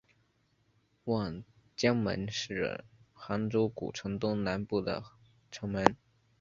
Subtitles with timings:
[1.03, 1.43] 望
[1.75, 5.03] 江门是杭州古城东南部的
[5.51, 5.95] 城门。